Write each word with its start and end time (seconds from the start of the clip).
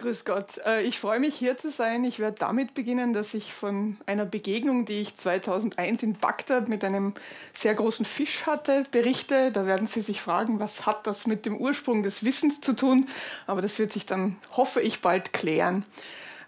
Grüß 0.00 0.24
Gott. 0.24 0.56
Äh, 0.64 0.80
ich 0.84 0.98
freue 0.98 1.20
mich 1.20 1.34
hier 1.34 1.58
zu 1.58 1.70
sein. 1.70 2.04
Ich 2.04 2.20
werde 2.20 2.38
damit 2.38 2.72
beginnen, 2.72 3.12
dass 3.12 3.34
ich 3.34 3.52
von 3.52 3.98
einer 4.06 4.24
Begegnung, 4.24 4.86
die 4.86 5.00
ich 5.00 5.14
2001 5.14 6.02
in 6.02 6.14
Bagdad 6.14 6.70
mit 6.70 6.84
einem 6.84 7.12
sehr 7.52 7.74
großen 7.74 8.06
Fisch 8.06 8.46
hatte, 8.46 8.86
berichte. 8.90 9.52
Da 9.52 9.66
werden 9.66 9.86
Sie 9.86 10.00
sich 10.00 10.22
fragen, 10.22 10.58
was 10.58 10.86
hat 10.86 11.06
das 11.06 11.26
mit 11.26 11.44
dem 11.44 11.58
Ursprung 11.58 12.02
des 12.02 12.24
Wissens 12.24 12.62
zu 12.62 12.72
tun? 12.72 13.08
Aber 13.46 13.60
das 13.60 13.78
wird 13.78 13.92
sich 13.92 14.06
dann, 14.06 14.38
hoffe 14.52 14.80
ich, 14.80 15.02
bald 15.02 15.34
klären. 15.34 15.84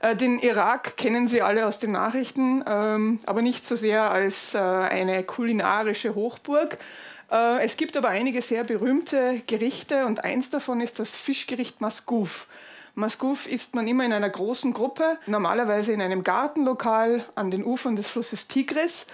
Äh, 0.00 0.16
den 0.16 0.39
Irak 0.39 0.96
kennen 0.96 1.29
Sie 1.29 1.43
alle 1.43 1.66
aus 1.66 1.79
den 1.79 1.93
Nachrichten, 1.93 2.64
ähm, 2.66 3.21
aber 3.27 3.43
nicht 3.43 3.66
so 3.66 3.77
sehr 3.77 4.11
als 4.11 4.55
äh, 4.55 4.59
eine 4.61 5.25
kulinarische 5.25 6.14
Hochburg. 6.14 6.79
Es 7.61 7.79
gibt 7.79 7.96
aber 7.96 8.11
einige 8.11 8.43
sehr 8.43 8.62
berühmte 8.62 9.41
Gerichte 9.46 10.05
und 10.05 10.23
eins 10.23 10.50
davon 10.50 10.82
ist 10.82 10.98
das 10.98 11.16
Fischgericht 11.16 11.80
Masgouf. 11.80 12.46
Masgouf 12.95 13.47
isst 13.47 13.75
man 13.75 13.89
immer 13.89 14.05
in 14.05 14.13
einer 14.13 14.29
großen 14.29 14.73
Gruppe, 14.75 15.19
normalerweise 15.27 15.93
in 15.93 16.03
einem 16.03 16.25
Gartenlokal 16.25 17.25
an 17.35 17.50
den 17.50 17.64
Ufern 17.64 17.96
des 17.96 18.07
Flusses 18.09 18.49
Tigris. 18.49 19.07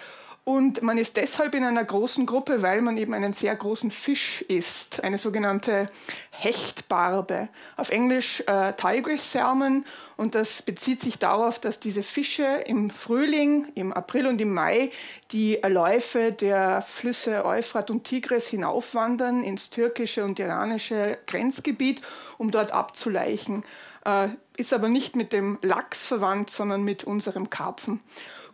Und 0.49 0.81
man 0.81 0.97
ist 0.97 1.19
deshalb 1.19 1.55
in 1.55 1.63
einer 1.63 1.85
großen 1.85 2.25
Gruppe, 2.25 2.63
weil 2.63 2.81
man 2.81 2.97
eben 2.97 3.13
einen 3.13 3.35
sehr 3.35 3.55
großen 3.55 3.91
Fisch 3.91 4.41
isst, 4.49 5.05
eine 5.05 5.19
sogenannte 5.19 5.91
Hechtbarbe. 6.31 7.51
Auf 7.77 7.91
Englisch 7.91 8.43
äh, 8.47 8.73
Tigris 8.73 9.31
Salmon. 9.31 9.85
Und 10.17 10.35
das 10.35 10.63
bezieht 10.63 11.01
sich 11.01 11.19
darauf, 11.19 11.59
dass 11.59 11.81
diese 11.81 12.03
Fische 12.03 12.47
im 12.65 12.89
Frühling, 12.89 13.67
im 13.75 13.93
April 13.93 14.27
und 14.27 14.41
im 14.41 14.55
Mai 14.55 14.91
die 15.33 15.61
Läufe 15.69 16.33
der 16.33 16.81
Flüsse 16.81 17.45
Euphrat 17.45 17.91
und 17.91 18.05
Tigris 18.05 18.47
hinaufwandern 18.47 19.45
ins 19.45 19.69
türkische 19.69 20.25
und 20.25 20.39
iranische 20.39 21.19
Grenzgebiet, 21.27 22.01
um 22.39 22.51
dort 22.51 22.73
abzuleichen. 22.73 23.65
Äh, 24.09 24.29
ist 24.57 24.73
aber 24.73 24.89
nicht 24.89 25.17
mit 25.17 25.35
dem 25.35 25.59
Lachs 25.61 26.07
verwandt, 26.07 26.49
sondern 26.49 26.83
mit 26.83 27.05
unserem 27.05 27.51
Karpfen. 27.51 28.01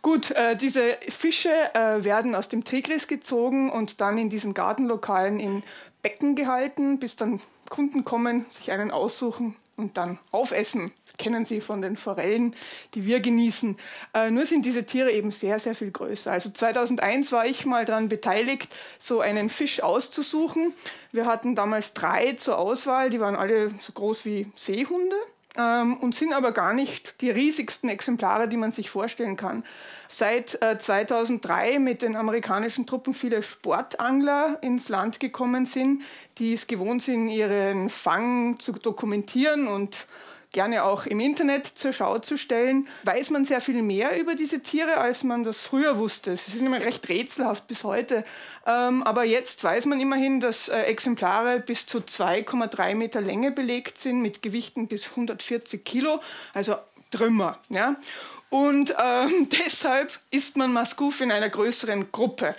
Gut, 0.01 0.31
äh, 0.31 0.57
diese 0.57 0.97
Fische 1.07 1.73
äh, 1.73 2.03
werden 2.03 2.35
aus 2.35 2.49
dem 2.49 2.65
Tigris 2.65 3.07
gezogen 3.07 3.71
und 3.71 4.01
dann 4.01 4.17
in 4.17 4.29
diesen 4.29 4.53
Gartenlokalen 4.53 5.39
in 5.39 5.63
Becken 6.01 6.35
gehalten, 6.35 6.99
bis 6.99 7.15
dann 7.15 7.39
Kunden 7.69 8.03
kommen, 8.03 8.45
sich 8.49 8.71
einen 8.71 8.91
aussuchen 8.91 9.55
und 9.77 9.95
dann 9.97 10.19
aufessen. 10.31 10.91
Kennen 11.17 11.45
Sie 11.45 11.61
von 11.61 11.81
den 11.81 11.95
Forellen, 11.95 12.53
die 12.93 13.05
wir 13.05 13.21
genießen. 13.21 13.77
Äh, 14.13 14.31
nur 14.31 14.45
sind 14.45 14.65
diese 14.65 14.83
Tiere 14.83 15.13
eben 15.13 15.31
sehr, 15.31 15.59
sehr 15.59 15.73
viel 15.73 15.91
größer. 15.91 16.33
Also 16.33 16.49
2001 16.49 17.31
war 17.31 17.45
ich 17.45 17.65
mal 17.65 17.85
daran 17.85 18.09
beteiligt, 18.09 18.67
so 18.99 19.21
einen 19.21 19.47
Fisch 19.47 19.81
auszusuchen. 19.81 20.73
Wir 21.13 21.25
hatten 21.25 21.55
damals 21.55 21.93
drei 21.93 22.33
zur 22.33 22.57
Auswahl, 22.57 23.09
die 23.09 23.21
waren 23.21 23.37
alle 23.37 23.69
so 23.79 23.93
groß 23.93 24.25
wie 24.25 24.51
Seehunde 24.55 25.15
ähm, 25.57 25.97
und 25.97 26.15
sind 26.15 26.33
aber 26.33 26.51
gar 26.51 26.73
nicht 26.73 27.21
die 27.21 27.29
riesigsten 27.29 27.89
Exemplare, 27.89 28.47
die 28.47 28.57
man 28.57 28.71
sich 28.71 28.89
vorstellen 28.89 29.37
kann. 29.37 29.63
Seit 30.07 30.61
äh, 30.61 30.77
2003 30.77 31.79
mit 31.79 32.01
den 32.01 32.15
amerikanischen 32.15 32.85
Truppen 32.85 33.13
viele 33.13 33.43
Sportangler 33.43 34.57
ins 34.61 34.89
Land 34.89 35.19
gekommen 35.19 35.65
sind, 35.65 36.03
die 36.37 36.53
es 36.53 36.67
gewohnt 36.67 37.01
sind, 37.01 37.27
ihren 37.29 37.89
Fang 37.89 38.59
zu 38.59 38.71
dokumentieren 38.73 39.67
und 39.67 40.07
gerne 40.55 40.85
auch 40.85 41.05
im 41.05 41.19
Internet 41.19 41.67
zur 41.67 41.91
Schau 41.91 42.17
zu 42.19 42.37
stellen, 42.37 42.87
weiß 43.03 43.29
man 43.29 43.43
sehr 43.43 43.59
viel 43.59 43.81
mehr 43.81 44.17
über 44.17 44.35
diese 44.35 44.61
Tiere, 44.61 44.97
als 44.97 45.23
man 45.23 45.43
das 45.43 45.59
früher 45.59 45.97
wusste. 45.97 46.37
Sie 46.37 46.51
sind 46.51 46.65
immer 46.65 46.79
recht 46.79 47.07
rätselhaft 47.09 47.67
bis 47.67 47.83
heute. 47.83 48.23
Ähm, 48.65 49.03
aber 49.03 49.25
jetzt 49.25 49.61
weiß 49.61 49.85
man 49.85 49.99
immerhin, 49.99 50.39
dass 50.39 50.69
äh, 50.69 50.83
Exemplare 50.83 51.59
bis 51.59 51.85
zu 51.85 51.99
2,3 51.99 52.95
Meter 52.95 53.19
Länge 53.19 53.51
belegt 53.51 53.97
sind, 53.97 54.21
mit 54.21 54.41
Gewichten 54.41 54.87
bis 54.87 55.09
140 55.09 55.83
Kilo, 55.83 56.21
also 56.53 56.75
Trümmer. 57.15 57.59
Ja? 57.69 57.95
Und 58.49 58.95
ähm, 59.01 59.49
deshalb 59.65 60.17
isst 60.31 60.55
man 60.57 60.71
Mascouf 60.71 61.21
in 61.21 61.31
einer 61.31 61.49
größeren 61.49 62.11
Gruppe. 62.11 62.55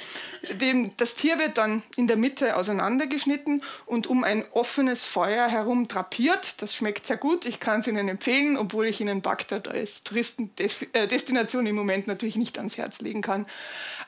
Dem, 0.61 0.97
das 0.97 1.15
Tier 1.15 1.39
wird 1.39 1.59
dann 1.59 1.83
in 1.97 2.06
der 2.06 2.17
Mitte 2.17 2.56
auseinandergeschnitten 2.56 3.62
und 3.87 4.06
um 4.06 4.25
ein 4.25 4.44
offenes 4.53 5.05
Feuer 5.05 5.49
herum 5.49 5.89
drapiert. 5.89 6.61
Das 6.61 6.75
schmeckt 6.75 7.06
sehr 7.06 7.17
gut. 7.17 7.47
Ich 7.47 7.61
kann 7.61 7.81
es 7.81 7.87
Ihnen 7.87 8.09
empfehlen, 8.09 8.56
obwohl 8.56 8.87
ich 8.87 9.00
Ihnen 9.00 9.22
Bagdad 9.22 9.69
als 9.69 10.03
Touristendestination 10.03 11.67
im 11.67 11.77
Moment 11.77 12.06
natürlich 12.06 12.37
nicht 12.37 12.59
ans 12.59 12.77
Herz 12.77 13.00
legen 13.00 13.23
kann. 13.23 13.47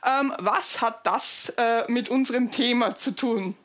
Ähm, 0.04 0.34
was 0.38 0.80
hat 0.80 1.06
das 1.06 1.52
äh, 1.56 1.90
mit 1.90 2.08
unserem 2.08 2.50
Thema 2.50 2.94
zu 2.94 3.12
tun? 3.14 3.56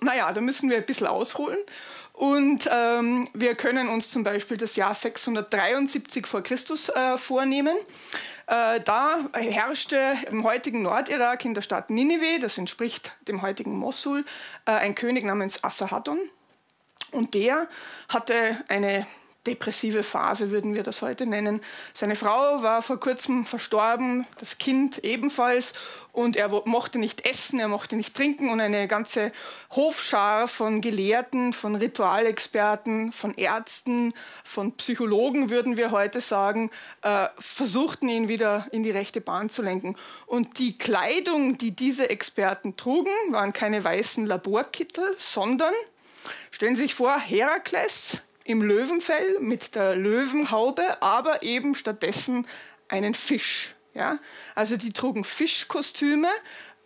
Naja, 0.00 0.32
da 0.32 0.40
müssen 0.40 0.68
wir 0.70 0.78
ein 0.78 0.86
bisschen 0.86 1.06
ausholen. 1.06 1.58
Und 2.14 2.70
ähm, 2.70 3.28
wir 3.34 3.56
können 3.56 3.88
uns 3.88 4.12
zum 4.12 4.22
Beispiel 4.22 4.56
das 4.56 4.76
Jahr 4.76 4.94
673 4.94 6.28
vor 6.28 6.42
Christus 6.42 6.88
äh, 6.88 7.18
vornehmen. 7.18 7.76
Äh, 8.46 8.80
da 8.82 9.28
herrschte 9.32 10.14
im 10.30 10.44
heutigen 10.44 10.82
Nordirak 10.82 11.44
in 11.44 11.54
der 11.54 11.62
Stadt 11.62 11.90
Ninive, 11.90 12.38
das 12.40 12.56
entspricht 12.56 13.16
dem 13.26 13.42
heutigen 13.42 13.76
Mosul, 13.76 14.24
äh, 14.64 14.70
ein 14.70 14.94
König 14.94 15.24
namens 15.24 15.64
Assahaddon. 15.64 16.20
Und 17.10 17.34
der 17.34 17.68
hatte 18.08 18.62
eine 18.68 19.08
depressive 19.46 20.02
Phase, 20.02 20.50
würden 20.50 20.74
wir 20.74 20.82
das 20.82 21.02
heute 21.02 21.26
nennen. 21.26 21.60
Seine 21.92 22.16
Frau 22.16 22.62
war 22.62 22.82
vor 22.82 22.98
kurzem 22.98 23.44
verstorben, 23.46 24.26
das 24.38 24.58
Kind 24.58 24.98
ebenfalls, 24.98 25.72
und 26.12 26.36
er 26.36 26.48
mochte 26.48 26.98
nicht 26.98 27.26
essen, 27.26 27.58
er 27.58 27.68
mochte 27.68 27.96
nicht 27.96 28.14
trinken, 28.14 28.48
und 28.48 28.60
eine 28.60 28.86
ganze 28.86 29.32
Hofschar 29.70 30.46
von 30.46 30.80
Gelehrten, 30.80 31.52
von 31.52 31.74
Ritualexperten, 31.74 33.12
von 33.12 33.34
Ärzten, 33.34 34.12
von 34.44 34.72
Psychologen, 34.76 35.50
würden 35.50 35.76
wir 35.76 35.90
heute 35.90 36.20
sagen, 36.20 36.70
äh, 37.02 37.28
versuchten 37.38 38.08
ihn 38.08 38.28
wieder 38.28 38.66
in 38.70 38.82
die 38.82 38.90
rechte 38.90 39.20
Bahn 39.20 39.50
zu 39.50 39.62
lenken. 39.62 39.96
Und 40.26 40.58
die 40.58 40.78
Kleidung, 40.78 41.58
die 41.58 41.72
diese 41.72 42.08
Experten 42.10 42.76
trugen, 42.76 43.10
waren 43.30 43.52
keine 43.52 43.82
weißen 43.82 44.26
Laborkittel, 44.26 45.16
sondern, 45.18 45.74
stellen 46.50 46.76
Sie 46.76 46.82
sich 46.82 46.94
vor, 46.94 47.18
Herakles, 47.18 48.18
im 48.44 48.62
Löwenfell 48.62 49.38
mit 49.40 49.74
der 49.74 49.96
Löwenhaube, 49.96 51.02
aber 51.02 51.42
eben 51.42 51.74
stattdessen 51.74 52.46
einen 52.88 53.14
Fisch. 53.14 53.74
Ja? 53.94 54.18
Also 54.54 54.76
die 54.76 54.92
trugen 54.92 55.24
Fischkostüme 55.24 56.28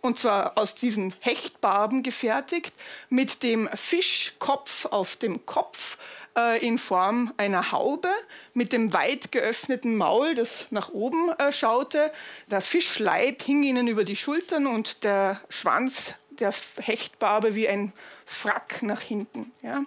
und 0.00 0.18
zwar 0.18 0.56
aus 0.56 0.74
diesen 0.74 1.14
Hechtbarben 1.22 2.02
gefertigt, 2.02 2.72
mit 3.08 3.42
dem 3.42 3.68
Fischkopf 3.74 4.86
auf 4.86 5.16
dem 5.16 5.44
Kopf 5.44 5.98
äh, 6.36 6.64
in 6.64 6.78
Form 6.78 7.32
einer 7.36 7.72
Haube, 7.72 8.10
mit 8.54 8.72
dem 8.72 8.92
weit 8.92 9.32
geöffneten 9.32 9.96
Maul, 9.96 10.34
das 10.34 10.68
nach 10.70 10.90
oben 10.90 11.30
äh, 11.38 11.52
schaute. 11.52 12.12
Der 12.46 12.60
Fischleib 12.60 13.42
hing 13.42 13.62
ihnen 13.62 13.88
über 13.88 14.04
die 14.04 14.16
Schultern 14.16 14.66
und 14.66 15.02
der 15.04 15.40
Schwanz 15.48 16.14
der 16.30 16.54
Hechtbarbe 16.78 17.56
wie 17.56 17.68
ein 17.68 17.92
Frack 18.24 18.82
nach 18.82 19.00
hinten. 19.00 19.52
Ja. 19.62 19.82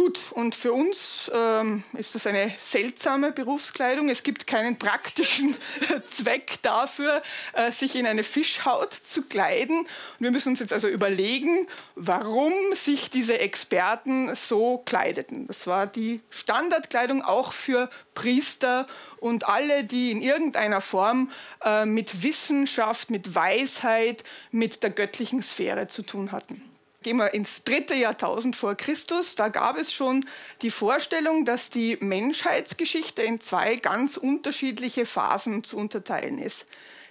Gut, 0.00 0.32
und 0.32 0.54
für 0.54 0.72
uns 0.72 1.30
ähm, 1.34 1.84
ist 1.92 2.14
das 2.14 2.26
eine 2.26 2.54
seltsame 2.56 3.32
Berufskleidung. 3.32 4.08
Es 4.08 4.22
gibt 4.22 4.46
keinen 4.46 4.78
praktischen 4.78 5.54
Zweck 6.10 6.54
dafür, 6.62 7.20
äh, 7.52 7.70
sich 7.70 7.96
in 7.96 8.06
eine 8.06 8.22
Fischhaut 8.22 8.94
zu 8.94 9.20
kleiden. 9.20 9.80
Und 9.80 9.88
wir 10.20 10.30
müssen 10.30 10.48
uns 10.48 10.60
jetzt 10.60 10.72
also 10.72 10.88
überlegen, 10.88 11.66
warum 11.96 12.54
sich 12.72 13.10
diese 13.10 13.40
Experten 13.40 14.34
so 14.34 14.78
kleideten. 14.86 15.46
Das 15.46 15.66
war 15.66 15.86
die 15.86 16.22
Standardkleidung 16.30 17.22
auch 17.22 17.52
für 17.52 17.90
Priester 18.14 18.86
und 19.18 19.50
alle, 19.50 19.84
die 19.84 20.12
in 20.12 20.22
irgendeiner 20.22 20.80
Form 20.80 21.30
äh, 21.62 21.84
mit 21.84 22.22
Wissenschaft, 22.22 23.10
mit 23.10 23.34
Weisheit, 23.34 24.24
mit 24.50 24.82
der 24.82 24.88
göttlichen 24.88 25.42
Sphäre 25.42 25.88
zu 25.88 26.00
tun 26.00 26.32
hatten. 26.32 26.69
Gehen 27.02 27.16
wir 27.16 27.32
ins 27.32 27.64
dritte 27.64 27.94
Jahrtausend 27.94 28.56
vor 28.56 28.74
Christus. 28.74 29.34
Da 29.34 29.48
gab 29.48 29.78
es 29.78 29.90
schon 29.90 30.26
die 30.60 30.70
Vorstellung, 30.70 31.46
dass 31.46 31.70
die 31.70 31.96
Menschheitsgeschichte 31.98 33.22
in 33.22 33.40
zwei 33.40 33.76
ganz 33.76 34.18
unterschiedliche 34.18 35.06
Phasen 35.06 35.64
zu 35.64 35.78
unterteilen 35.78 36.38
ist. 36.38 36.66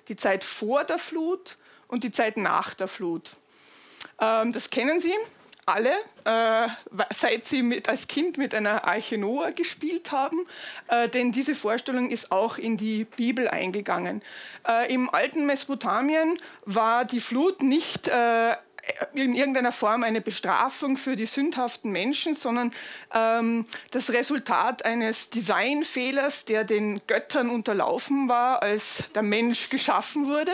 Die 0.08 0.16
Zeit 0.16 0.44
vor 0.44 0.84
der 0.84 1.00
Flut 1.00 1.58
und 1.88 2.04
die 2.04 2.12
Zeit 2.12 2.38
nach 2.38 2.76
der 2.76 2.88
Flut. 2.88 3.32
Ähm, 4.22 4.54
das 4.54 4.70
kennen 4.70 5.00
Sie 5.00 5.16
alle, 5.66 5.94
äh, 6.26 6.68
seit 7.14 7.46
Sie 7.46 7.62
mit, 7.62 7.90
als 7.90 8.08
Kind 8.08 8.38
mit 8.38 8.54
einer 8.56 8.86
Arche 8.86 9.18
Noah 9.18 9.52
gespielt 9.52 10.12
haben, 10.12 10.46
äh, 10.88 11.08
denn 11.10 11.32
diese 11.32 11.54
Vorstellung 11.54 12.10
ist 12.10 12.32
auch 12.32 12.58
in 12.58 12.78
die 12.78 13.06
Bibel 13.06 13.48
eingegangen. 13.48 14.22
Äh, 14.68 14.92
Im 14.94 15.10
alten 15.14 15.46
Mesopotamien 15.46 16.38
war 16.66 17.06
die 17.06 17.20
Flut 17.20 17.62
nicht 17.62 18.08
äh, 18.08 18.56
in 19.14 19.36
irgendeiner 19.36 19.72
Form 19.72 20.04
eine 20.04 20.22
Bestrafung 20.22 20.98
für 20.98 21.16
die 21.16 21.26
sündhaften 21.26 21.92
Menschen, 21.92 22.36
sondern 22.36 22.72
ähm, 23.14 23.66
das 23.92 24.12
Resultat 24.12 24.86
eines 24.86 25.30
Designfehlers, 25.30 26.46
der 26.46 26.64
den 26.64 27.02
Göttern 27.08 27.50
unterlaufen 27.50 28.30
war, 28.30 28.62
als 28.62 29.04
der 29.16 29.24
Mensch 29.24 29.70
geschaffen 29.70 30.28
wurde. 30.28 30.52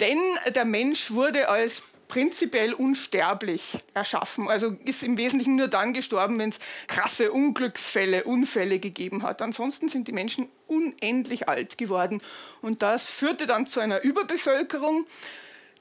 Denn 0.00 0.18
der 0.54 0.64
Mensch 0.64 1.10
wurde 1.10 1.48
als 1.48 1.82
prinzipiell 2.10 2.74
unsterblich 2.74 3.78
erschaffen. 3.94 4.48
Also 4.48 4.76
ist 4.84 5.02
im 5.02 5.16
Wesentlichen 5.16 5.56
nur 5.56 5.68
dann 5.68 5.94
gestorben, 5.94 6.38
wenn 6.38 6.50
es 6.50 6.58
krasse 6.88 7.30
Unglücksfälle, 7.30 8.24
Unfälle 8.24 8.80
gegeben 8.80 9.22
hat. 9.22 9.40
Ansonsten 9.40 9.88
sind 9.88 10.08
die 10.08 10.12
Menschen 10.12 10.48
unendlich 10.66 11.48
alt 11.48 11.78
geworden. 11.78 12.20
Und 12.62 12.82
das 12.82 13.08
führte 13.08 13.46
dann 13.46 13.66
zu 13.66 13.78
einer 13.80 14.02
Überbevölkerung. 14.02 15.06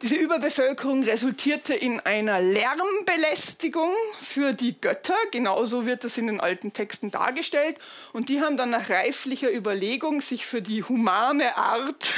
Diese 0.01 0.15
Überbevölkerung 0.15 1.03
resultierte 1.03 1.73
in 1.73 1.99
einer 1.99 2.39
Lärmbelästigung 2.39 3.91
für 4.17 4.53
die 4.53 4.79
Götter. 4.79 5.17
Genauso 5.31 5.85
wird 5.85 6.05
das 6.05 6.17
in 6.17 6.27
den 6.27 6.39
alten 6.39 6.71
Texten 6.71 7.11
dargestellt. 7.11 7.79
Und 8.13 8.29
die 8.29 8.39
haben 8.39 8.55
dann 8.55 8.69
nach 8.69 8.89
reiflicher 8.89 9.53
Überlegung 9.53 10.21
sich 10.21 10.45
für 10.45 10.61
die 10.61 10.83
humane 10.83 11.57
Art 11.57 12.13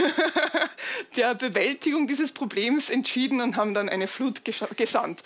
der 1.15 1.33
Bewältigung 1.33 2.05
dieses 2.05 2.33
Problems 2.33 2.91
entschieden 2.91 3.41
und 3.41 3.55
haben 3.55 3.73
dann 3.73 3.89
eine 3.89 4.05
Flut 4.05 4.43
gesandt. 4.45 5.23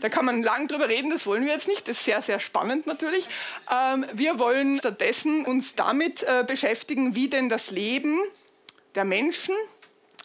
Da 0.00 0.08
kann 0.08 0.26
man 0.26 0.44
lang 0.44 0.68
drüber 0.68 0.88
reden, 0.88 1.10
das 1.10 1.26
wollen 1.26 1.44
wir 1.44 1.54
jetzt 1.54 1.66
nicht. 1.66 1.88
Das 1.88 1.96
ist 1.96 2.04
sehr, 2.04 2.22
sehr 2.22 2.38
spannend 2.38 2.86
natürlich. 2.86 3.28
Ähm, 3.68 4.06
wir 4.12 4.38
wollen 4.38 4.78
stattdessen 4.78 5.44
uns 5.44 5.74
damit 5.74 6.22
äh, 6.22 6.44
beschäftigen, 6.46 7.16
wie 7.16 7.26
denn 7.26 7.48
das 7.48 7.72
Leben 7.72 8.20
der 8.94 9.04
Menschen 9.04 9.56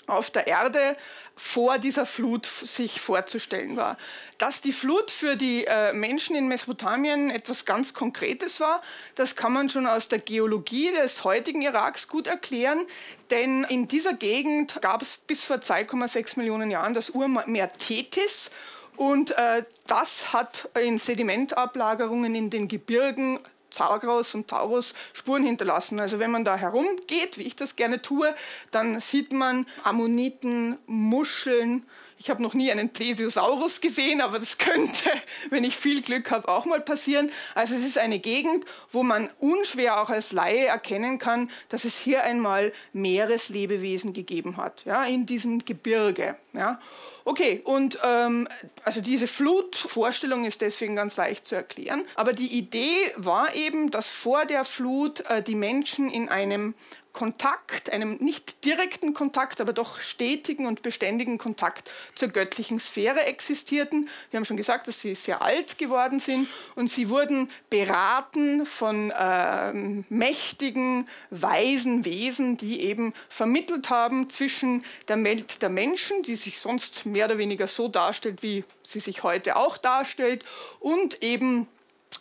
auf 0.07 0.31
der 0.31 0.47
Erde 0.47 0.97
vor 1.35 1.77
dieser 1.77 2.05
Flut 2.05 2.45
sich 2.45 2.99
vorzustellen 3.01 3.77
war. 3.77 3.97
Dass 4.37 4.61
die 4.61 4.71
Flut 4.71 5.09
für 5.09 5.35
die 5.35 5.65
äh, 5.65 5.93
Menschen 5.93 6.35
in 6.35 6.47
Mesopotamien 6.47 7.29
etwas 7.29 7.65
ganz 7.65 7.93
Konkretes 7.93 8.59
war, 8.59 8.81
das 9.15 9.35
kann 9.35 9.53
man 9.53 9.69
schon 9.69 9.87
aus 9.87 10.07
der 10.07 10.19
Geologie 10.19 10.91
des 10.91 11.23
heutigen 11.23 11.61
Iraks 11.61 12.07
gut 12.07 12.27
erklären, 12.27 12.85
denn 13.29 13.63
in 13.63 13.87
dieser 13.87 14.13
Gegend 14.13 14.81
gab 14.81 15.01
es 15.01 15.17
bis 15.17 15.43
vor 15.43 15.57
2,6 15.57 16.37
Millionen 16.37 16.69
Jahren 16.69 16.93
das 16.93 17.09
Urmeer 17.09 17.71
Tethys 17.73 18.51
und 18.97 19.31
äh, 19.31 19.63
das 19.87 20.33
hat 20.33 20.69
in 20.79 20.97
Sedimentablagerungen 20.97 22.35
in 22.35 22.49
den 22.49 22.67
Gebirgen 22.67 23.39
Zagros 23.71 24.35
und 24.35 24.47
Taurus 24.47 24.93
Spuren 25.13 25.43
hinterlassen. 25.43 25.99
Also 25.99 26.19
wenn 26.19 26.31
man 26.31 26.45
da 26.45 26.55
herumgeht, 26.55 27.37
wie 27.37 27.43
ich 27.43 27.55
das 27.55 27.75
gerne 27.75 28.01
tue, 28.01 28.35
dann 28.71 28.99
sieht 28.99 29.33
man 29.33 29.65
Ammoniten, 29.83 30.77
Muscheln, 30.85 31.85
ich 32.21 32.29
habe 32.29 32.43
noch 32.43 32.53
nie 32.53 32.71
einen 32.71 32.89
Plesiosaurus 32.89 33.81
gesehen, 33.81 34.21
aber 34.21 34.37
das 34.37 34.59
könnte, 34.59 35.09
wenn 35.49 35.63
ich 35.63 35.75
viel 35.75 36.03
Glück 36.03 36.29
habe, 36.29 36.49
auch 36.49 36.65
mal 36.65 36.79
passieren. 36.79 37.31
Also 37.55 37.73
es 37.73 37.83
ist 37.83 37.97
eine 37.97 38.19
Gegend, 38.19 38.65
wo 38.91 39.01
man 39.01 39.29
unschwer 39.39 39.99
auch 39.99 40.09
als 40.11 40.31
Laie 40.31 40.67
erkennen 40.67 41.17
kann, 41.17 41.49
dass 41.69 41.83
es 41.83 41.97
hier 41.97 42.23
einmal 42.23 42.73
Meereslebewesen 42.93 44.13
gegeben 44.13 44.57
hat, 44.57 44.85
ja, 44.85 45.03
in 45.03 45.25
diesem 45.25 45.65
Gebirge. 45.65 46.35
Ja. 46.53 46.79
Okay, 47.25 47.61
und 47.63 47.97
ähm, 48.03 48.47
also 48.83 49.01
diese 49.01 49.25
Flutvorstellung 49.25 50.45
ist 50.45 50.61
deswegen 50.61 50.95
ganz 50.95 51.17
leicht 51.17 51.47
zu 51.47 51.55
erklären. 51.55 52.05
Aber 52.13 52.33
die 52.33 52.55
Idee 52.55 53.13
war 53.15 53.55
eben, 53.55 53.89
dass 53.89 54.09
vor 54.09 54.45
der 54.45 54.63
Flut 54.63 55.21
äh, 55.21 55.41
die 55.41 55.55
Menschen 55.55 56.11
in 56.11 56.29
einem 56.29 56.75
Kontakt, 57.13 57.91
einem 57.91 58.15
nicht 58.17 58.63
direkten 58.65 59.13
Kontakt, 59.13 59.61
aber 59.61 59.73
doch 59.73 59.99
stetigen 59.99 60.65
und 60.65 60.81
beständigen 60.81 61.37
Kontakt 61.37 61.89
zur 62.15 62.29
göttlichen 62.29 62.79
Sphäre 62.79 63.25
existierten. 63.25 64.09
Wir 64.29 64.37
haben 64.37 64.45
schon 64.45 64.57
gesagt, 64.57 64.87
dass 64.87 65.01
sie 65.01 65.15
sehr 65.15 65.41
alt 65.41 65.77
geworden 65.77 66.19
sind 66.19 66.47
und 66.75 66.89
sie 66.89 67.09
wurden 67.09 67.49
beraten 67.69 68.65
von 68.65 69.11
äh, 69.11 69.73
mächtigen, 69.73 71.07
weisen 71.29 72.05
Wesen, 72.05 72.57
die 72.57 72.81
eben 72.81 73.13
vermittelt 73.29 73.89
haben 73.89 74.29
zwischen 74.29 74.83
der 75.07 75.21
Welt 75.23 75.61
der 75.61 75.69
Menschen, 75.69 76.23
die 76.23 76.35
sich 76.35 76.59
sonst 76.59 77.05
mehr 77.05 77.25
oder 77.25 77.37
weniger 77.37 77.67
so 77.67 77.87
darstellt, 77.87 78.43
wie 78.43 78.63
sie 78.83 78.99
sich 78.99 79.23
heute 79.23 79.55
auch 79.55 79.77
darstellt, 79.77 80.43
und 80.79 81.23
eben 81.23 81.67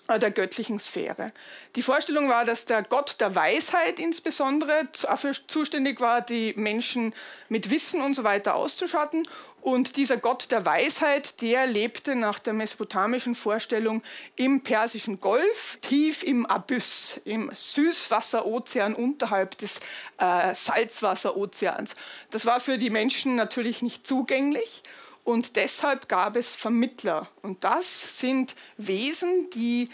der 0.08 0.31
göttlichen 0.31 0.78
Sphäre. 0.78 1.32
Die 1.76 1.82
Vorstellung 1.82 2.28
war, 2.28 2.44
dass 2.44 2.64
der 2.64 2.82
Gott 2.82 3.20
der 3.20 3.34
Weisheit 3.34 3.98
insbesondere 3.98 4.88
dafür 5.02 5.32
zuständig 5.46 6.00
war, 6.00 6.20
die 6.20 6.54
Menschen 6.56 7.14
mit 7.48 7.70
Wissen 7.70 8.00
und 8.00 8.14
so 8.14 8.25
weiter 8.25 8.54
auszuschatten. 8.54 9.22
Und 9.60 9.96
dieser 9.96 10.16
Gott 10.16 10.50
der 10.50 10.64
Weisheit, 10.64 11.42
der 11.42 11.66
lebte 11.66 12.14
nach 12.14 12.38
der 12.38 12.54
mesopotamischen 12.54 13.34
Vorstellung 13.34 14.02
im 14.37 14.62
Persischen 14.62 15.20
Golf, 15.20 15.78
tief 15.82 16.22
im 16.22 16.46
Abyss, 16.46 17.20
im 17.25 17.50
Süßwasserozean 17.52 18.94
unterhalb 18.94 19.58
des 19.58 19.81
äh, 20.19 20.54
Salzwasserozeans. 20.54 21.94
Das 22.31 22.46
war 22.46 22.60
für 22.60 22.78
die 22.78 22.90
Menschen 22.90 23.34
natürlich 23.34 23.82
nicht 23.82 24.06
zugänglich. 24.06 24.82
Und 25.25 25.56
deshalb 25.56 26.08
gab 26.08 26.37
es 26.37 26.56
Vermittler. 26.56 27.28
Und 27.43 27.64
das 27.64 28.19
sind 28.19 28.55
Wesen, 28.76 29.50
die 29.50 29.88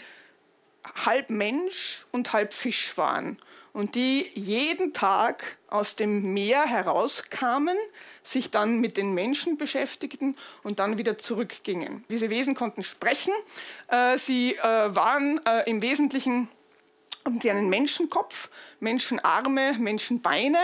halb 1.05 1.29
Mensch 1.29 2.05
und 2.11 2.33
halb 2.33 2.53
Fisch 2.53 2.97
waren. 2.97 3.37
Und 3.73 3.93
die 3.93 4.25
jeden 4.33 4.93
Tag 4.93 5.57
aus 5.67 5.95
dem 5.95 6.33
Meer 6.33 6.65
herauskamen, 6.65 7.77
sich 8.23 8.49
dann 8.49 8.79
mit 8.79 8.97
den 8.97 9.13
Menschen 9.13 9.57
beschäftigten 9.57 10.35
und 10.63 10.79
dann 10.79 10.97
wieder 10.97 11.19
zurückgingen. 11.19 12.03
Diese 12.09 12.31
Wesen 12.31 12.55
konnten 12.55 12.83
sprechen. 12.83 13.33
Äh, 13.87 14.17
sie 14.17 14.55
äh, 14.55 14.63
waren 14.63 15.45
äh, 15.45 15.69
im 15.69 15.81
Wesentlichen 15.83 16.49
sie 17.41 17.51
einen 17.51 17.69
Menschenkopf, 17.69 18.49
Menschenarme, 18.79 19.73
Menschenbeine 19.77 20.59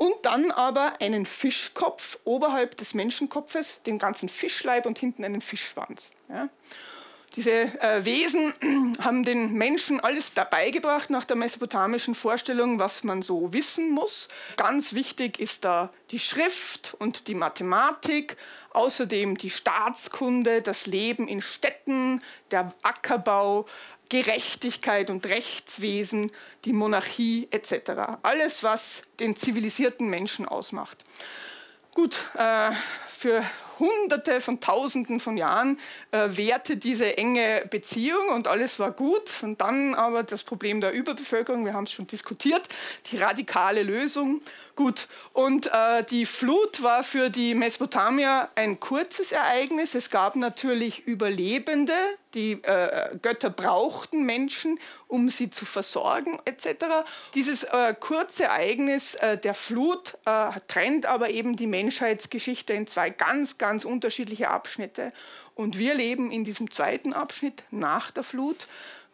und 0.00 0.14
dann 0.22 0.50
aber 0.50 0.94
einen 1.02 1.26
Fischkopf 1.26 2.18
oberhalb 2.24 2.74
des 2.78 2.94
Menschenkopfes, 2.94 3.82
den 3.82 3.98
ganzen 3.98 4.30
Fischleib 4.30 4.86
und 4.86 4.98
hinten 4.98 5.26
einen 5.26 5.42
Fischschwanz. 5.42 6.10
Ja. 6.30 6.48
Diese 7.36 7.50
äh, 7.50 8.02
Wesen 8.06 8.54
haben 9.02 9.24
den 9.24 9.52
Menschen 9.52 10.00
alles 10.00 10.32
dabei 10.32 10.70
gebracht 10.70 11.10
nach 11.10 11.26
der 11.26 11.36
mesopotamischen 11.36 12.14
Vorstellung, 12.14 12.80
was 12.80 13.04
man 13.04 13.20
so 13.20 13.52
wissen 13.52 13.90
muss. 13.90 14.28
Ganz 14.56 14.94
wichtig 14.94 15.38
ist 15.38 15.66
da 15.66 15.92
die 16.12 16.18
Schrift 16.18 16.96
und 16.98 17.28
die 17.28 17.34
Mathematik, 17.34 18.38
außerdem 18.72 19.36
die 19.36 19.50
Staatskunde, 19.50 20.62
das 20.62 20.86
Leben 20.86 21.28
in 21.28 21.42
Städten, 21.42 22.22
der 22.50 22.72
Ackerbau, 22.82 23.66
Gerechtigkeit 24.10 25.08
und 25.08 25.24
Rechtswesen, 25.24 26.30
die 26.66 26.74
Monarchie 26.74 27.48
etc. 27.50 28.18
Alles, 28.22 28.62
was 28.62 29.02
den 29.18 29.34
zivilisierten 29.34 30.10
Menschen 30.10 30.46
ausmacht. 30.46 30.98
Gut, 31.94 32.16
äh, 32.34 32.72
für 33.06 33.42
Hunderte 33.80 34.40
von 34.40 34.60
Tausenden 34.60 35.18
von 35.18 35.36
Jahren 35.36 35.78
äh, 36.12 36.28
währte 36.30 36.76
diese 36.76 37.18
enge 37.18 37.66
Beziehung 37.68 38.28
und 38.28 38.46
alles 38.46 38.78
war 38.78 38.92
gut. 38.92 39.42
Und 39.42 39.60
dann 39.60 39.94
aber 39.94 40.22
das 40.22 40.44
Problem 40.44 40.80
der 40.80 40.92
Überbevölkerung, 40.92 41.64
wir 41.64 41.74
haben 41.74 41.84
es 41.84 41.92
schon 41.92 42.06
diskutiert, 42.06 42.68
die 43.10 43.16
radikale 43.16 43.82
Lösung. 43.82 44.40
Gut, 44.76 45.08
und 45.32 45.70
äh, 45.72 46.04
die 46.04 46.26
Flut 46.26 46.82
war 46.82 47.02
für 47.02 47.30
die 47.30 47.54
Mesopotamier 47.54 48.48
ein 48.54 48.80
kurzes 48.80 49.32
Ereignis. 49.32 49.94
Es 49.94 50.10
gab 50.10 50.36
natürlich 50.36 51.06
Überlebende, 51.06 51.94
die 52.34 52.52
äh, 52.62 53.16
Götter 53.20 53.50
brauchten 53.50 54.24
Menschen, 54.24 54.78
um 55.08 55.28
sie 55.28 55.50
zu 55.50 55.64
versorgen 55.64 56.38
etc. 56.44 57.06
Dieses 57.34 57.64
äh, 57.64 57.94
kurze 57.98 58.44
Ereignis 58.44 59.14
äh, 59.16 59.36
der 59.36 59.54
Flut 59.54 60.16
äh, 60.24 60.50
trennt 60.68 61.06
aber 61.06 61.30
eben 61.30 61.56
die 61.56 61.66
Menschheitsgeschichte 61.66 62.72
in 62.72 62.86
zwei 62.86 63.10
ganz, 63.10 63.58
ganz 63.58 63.69
unterschiedliche 63.84 64.50
Abschnitte. 64.50 65.12
Und 65.54 65.78
wir 65.78 65.94
leben 65.94 66.30
in 66.30 66.44
diesem 66.44 66.70
zweiten 66.70 67.12
Abschnitt 67.12 67.62
nach 67.70 68.10
der 68.10 68.22
Flut. 68.22 68.66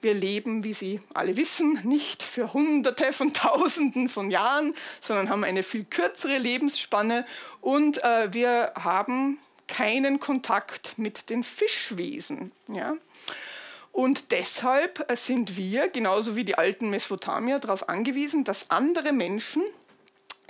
Wir 0.02 0.14
leben, 0.14 0.62
wie 0.62 0.72
Sie 0.72 1.00
alle 1.14 1.36
wissen, 1.36 1.80
nicht 1.84 2.22
für 2.22 2.52
Hunderte 2.52 3.12
von 3.12 3.32
Tausenden 3.34 4.08
von 4.08 4.30
Jahren, 4.30 4.74
sondern 5.00 5.30
haben 5.30 5.44
eine 5.44 5.62
viel 5.62 5.84
kürzere 5.84 6.38
Lebensspanne 6.38 7.26
und 7.60 8.02
äh, 8.04 8.32
wir 8.32 8.72
haben 8.76 9.38
keinen 9.68 10.20
Kontakt 10.20 10.98
mit 10.98 11.28
den 11.28 11.42
Fischwesen. 11.42 12.52
Ja? 12.68 12.94
Und 13.96 14.30
deshalb 14.30 15.06
sind 15.14 15.56
wir, 15.56 15.88
genauso 15.88 16.36
wie 16.36 16.44
die 16.44 16.56
alten 16.56 16.90
Mesopotamier, 16.90 17.58
darauf 17.58 17.88
angewiesen, 17.88 18.44
dass 18.44 18.70
andere 18.70 19.12
Menschen 19.12 19.62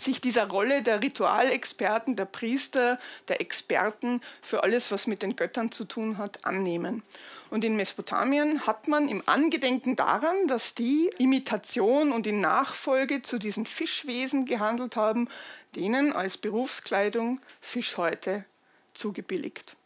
sich 0.01 0.21
dieser 0.21 0.49
Rolle 0.49 0.83
der 0.83 1.03
Ritualexperten, 1.03 2.17
der 2.17 2.27
Priester, 2.27 2.99
der 3.29 3.41
Experten 3.41 4.21
für 4.43 4.63
alles, 4.63 4.91
was 4.93 5.07
mit 5.07 5.23
den 5.23 5.37
Göttern 5.37 5.73
zu 5.73 5.85
tun 5.85 6.19
hat, 6.19 6.45
annehmen. 6.45 7.03
Und 7.51 7.65
in 7.65 7.77
Mesopotamien 7.77 8.67
hat 8.67 8.89
man 8.89 9.09
im 9.09 9.23
Angedenken 9.27 9.97
daran, 9.97 10.47
dass 10.49 10.75
die 10.75 11.11
Imitation 11.19 12.13
und 12.13 12.27
in 12.27 12.41
Nachfolge 12.41 13.23
zu 13.23 13.39
diesen 13.39 13.67
Fischwesen 13.67 14.45
gehandelt 14.45 14.97
haben, 14.97 15.29
denen 15.75 16.13
als 16.13 16.39
Berufskleidung 16.39 17.41
Fischhäute 17.61 18.45
zugebilligt. 18.95 19.77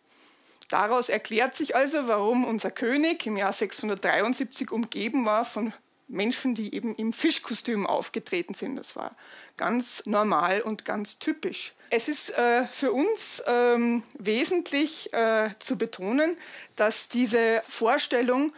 Daraus 0.68 1.08
erklärt 1.08 1.56
sich 1.56 1.74
also, 1.74 2.06
warum 2.06 2.44
unser 2.44 2.70
König 2.70 3.26
im 3.26 3.36
Jahr 3.36 3.52
673 3.52 4.70
umgeben 4.70 5.26
war 5.26 5.44
von 5.44 5.72
Menschen, 6.10 6.54
die 6.54 6.74
eben 6.74 6.94
im 6.96 7.12
Fischkostüm 7.12 7.86
aufgetreten 7.86 8.54
sind. 8.54 8.76
Das 8.76 8.96
war 8.96 9.16
ganz 9.56 10.02
normal 10.06 10.62
und 10.62 10.84
ganz 10.84 11.18
typisch. 11.18 11.72
Es 11.90 12.08
ist 12.08 12.30
äh, 12.30 12.66
für 12.66 12.92
uns 12.92 13.42
ähm, 13.46 14.02
wesentlich 14.18 15.12
äh, 15.12 15.50
zu 15.58 15.76
betonen, 15.76 16.36
dass 16.76 17.08
diese 17.08 17.62
Vorstellung 17.68 18.52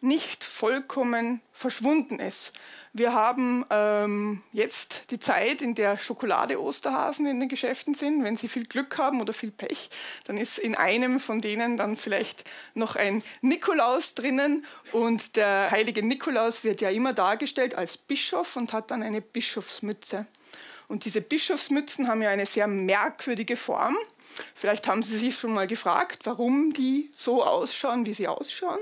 nicht 0.00 0.44
vollkommen 0.44 1.40
verschwunden 1.52 2.20
ist. 2.20 2.52
Wir 2.92 3.12
haben 3.12 3.64
ähm, 3.70 4.42
jetzt 4.52 5.10
die 5.10 5.18
Zeit, 5.18 5.62
in 5.62 5.74
der 5.74 5.96
Schokolade-Osterhasen 5.96 7.26
in 7.26 7.40
den 7.40 7.48
Geschäften 7.48 7.94
sind. 7.94 8.22
Wenn 8.22 8.36
Sie 8.36 8.48
viel 8.48 8.66
Glück 8.66 8.98
haben 8.98 9.20
oder 9.20 9.32
viel 9.32 9.50
Pech, 9.50 9.90
dann 10.26 10.36
ist 10.36 10.58
in 10.58 10.74
einem 10.74 11.18
von 11.18 11.40
denen 11.40 11.76
dann 11.76 11.96
vielleicht 11.96 12.44
noch 12.74 12.96
ein 12.96 13.22
Nikolaus 13.40 14.14
drinnen. 14.14 14.64
Und 14.92 15.36
der 15.36 15.70
heilige 15.70 16.02
Nikolaus 16.02 16.62
wird 16.62 16.80
ja 16.80 16.90
immer 16.90 17.12
dargestellt 17.12 17.74
als 17.74 17.96
Bischof 17.96 18.56
und 18.56 18.72
hat 18.72 18.90
dann 18.90 19.02
eine 19.02 19.20
Bischofsmütze. 19.20 20.26
Und 20.88 21.04
diese 21.04 21.20
Bischofsmützen 21.20 22.06
haben 22.08 22.22
ja 22.22 22.30
eine 22.30 22.46
sehr 22.46 22.66
merkwürdige 22.66 23.56
Form. 23.56 23.96
Vielleicht 24.54 24.86
haben 24.86 25.02
Sie 25.02 25.18
sich 25.18 25.38
schon 25.38 25.52
mal 25.52 25.66
gefragt, 25.66 26.20
warum 26.24 26.72
die 26.72 27.10
so 27.12 27.42
ausschauen, 27.42 28.06
wie 28.06 28.12
sie 28.12 28.28
ausschauen. 28.28 28.78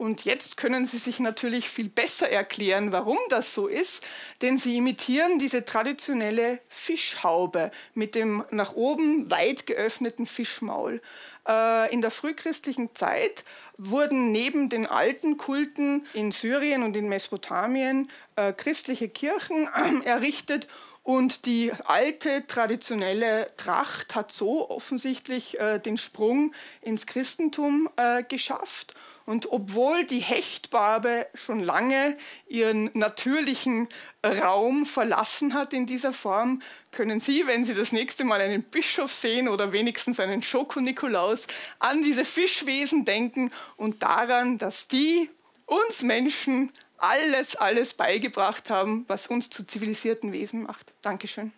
Und 0.00 0.24
jetzt 0.24 0.56
können 0.56 0.86
Sie 0.86 0.96
sich 0.96 1.20
natürlich 1.20 1.68
viel 1.68 1.90
besser 1.90 2.30
erklären, 2.30 2.90
warum 2.90 3.18
das 3.28 3.52
so 3.52 3.66
ist, 3.66 4.06
denn 4.40 4.56
Sie 4.56 4.78
imitieren 4.78 5.38
diese 5.38 5.62
traditionelle 5.62 6.58
Fischhaube 6.68 7.70
mit 7.92 8.14
dem 8.14 8.42
nach 8.50 8.72
oben 8.72 9.30
weit 9.30 9.66
geöffneten 9.66 10.24
Fischmaul. 10.24 11.02
Äh, 11.46 11.92
in 11.92 12.00
der 12.00 12.10
frühchristlichen 12.10 12.94
Zeit 12.94 13.44
wurden 13.76 14.32
neben 14.32 14.70
den 14.70 14.86
alten 14.86 15.36
Kulten 15.36 16.06
in 16.14 16.32
Syrien 16.32 16.82
und 16.82 16.96
in 16.96 17.10
Mesopotamien 17.10 18.10
äh, 18.36 18.54
christliche 18.54 19.10
Kirchen 19.10 19.68
errichtet 20.04 20.66
und 21.02 21.44
die 21.44 21.72
alte 21.84 22.46
traditionelle 22.46 23.48
Tracht 23.58 24.14
hat 24.14 24.32
so 24.32 24.70
offensichtlich 24.70 25.60
äh, 25.60 25.78
den 25.78 25.98
Sprung 25.98 26.54
ins 26.80 27.04
Christentum 27.04 27.90
äh, 27.96 28.22
geschafft. 28.22 28.94
Und 29.30 29.52
obwohl 29.52 30.02
die 30.02 30.18
Hechtbarbe 30.18 31.28
schon 31.34 31.60
lange 31.60 32.16
ihren 32.48 32.90
natürlichen 32.94 33.86
Raum 34.26 34.86
verlassen 34.86 35.54
hat 35.54 35.72
in 35.72 35.86
dieser 35.86 36.12
Form, 36.12 36.62
können 36.90 37.20
Sie, 37.20 37.46
wenn 37.46 37.64
Sie 37.64 37.74
das 37.74 37.92
nächste 37.92 38.24
Mal 38.24 38.40
einen 38.40 38.64
Bischof 38.64 39.12
sehen 39.12 39.46
oder 39.46 39.70
wenigstens 39.70 40.18
einen 40.18 40.42
Schoko-Nikolaus, 40.42 41.46
an 41.78 42.02
diese 42.02 42.24
Fischwesen 42.24 43.04
denken 43.04 43.52
und 43.76 44.02
daran, 44.02 44.58
dass 44.58 44.88
die 44.88 45.30
uns 45.64 46.02
Menschen 46.02 46.72
alles, 46.98 47.54
alles 47.54 47.94
beigebracht 47.94 48.68
haben, 48.68 49.04
was 49.06 49.28
uns 49.28 49.48
zu 49.48 49.64
zivilisierten 49.64 50.32
Wesen 50.32 50.64
macht. 50.64 50.92
Dankeschön. 51.02 51.52